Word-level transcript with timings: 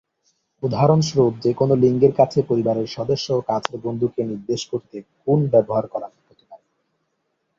উদাহরণস্বরূপ, 0.63 1.33
যেকোন 1.43 1.69
লিঙ্গের 1.81 2.13
কাছের 2.15 2.43
পরিবারের 2.47 2.87
সদস্য 2.87 3.27
ও 3.33 3.47
কাছের 3.47 3.77
বন্ধুকে 3.83 4.21
নির্দেশ 4.23 4.61
করতে 4.71 4.95
"-কুন" 5.01 5.39
ব্যবহার 5.53 5.85
করা 5.87 6.07
হতে 6.19 6.43
পারে। 6.49 6.65